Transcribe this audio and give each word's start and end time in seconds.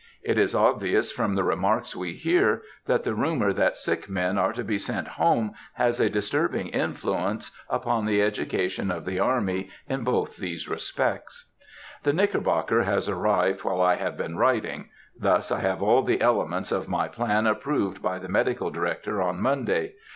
It 0.23 0.39
is 0.39 0.55
obvious 0.55 1.11
from 1.11 1.35
the 1.35 1.43
remarks 1.43 1.95
we 1.95 2.13
hear, 2.13 2.63
that 2.87 3.03
the 3.03 3.13
rumor 3.13 3.53
that 3.53 3.77
sick 3.77 4.09
men 4.09 4.35
are 4.35 4.51
to 4.51 4.63
be 4.63 4.79
sent 4.79 5.07
home 5.09 5.51
has 5.75 5.99
a 5.99 6.09
disturbing 6.09 6.69
influence 6.69 7.51
upon 7.69 8.07
the 8.07 8.19
education 8.19 8.89
of 8.89 9.05
the 9.05 9.19
army 9.19 9.69
in 9.87 10.03
both 10.03 10.37
these 10.37 10.67
respects.... 10.67 11.51
The 12.01 12.13
Knickerbocker 12.13 12.81
has 12.81 13.07
arrived 13.07 13.63
while 13.63 13.79
I 13.79 13.93
have 13.93 14.17
been 14.17 14.37
writing; 14.37 14.89
thus 15.15 15.51
I 15.51 15.59
have 15.59 15.83
all 15.83 16.01
the 16.01 16.19
elements 16.19 16.71
of 16.71 16.89
my 16.89 17.07
plan 17.07 17.45
approved 17.45 18.01
by 18.01 18.17
the 18.17 18.27
Medical 18.27 18.71
Director 18.71 19.21
on 19.21 19.39
Monday. 19.39 19.93